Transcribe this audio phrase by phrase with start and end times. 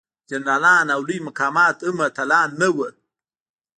[0.29, 2.87] جنرالان او لوی مقامات هم اتلان نه وو.